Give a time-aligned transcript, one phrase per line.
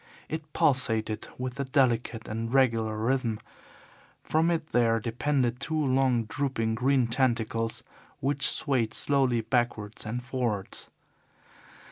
[0.27, 3.39] It pulsated with a delicate and regular rhythm.
[4.23, 7.83] From it there depended two long, drooping, green tentacles,
[8.19, 10.89] which swayed slowly backwards and forwards.